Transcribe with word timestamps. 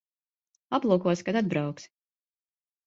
Aplūkosi, 0.79 1.27
kad 1.29 1.41
atbrauksi. 1.43 1.95